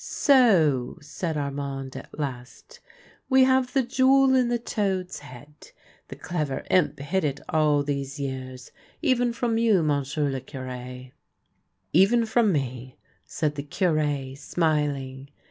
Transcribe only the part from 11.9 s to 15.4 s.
Even from me," said the Cure, smiling.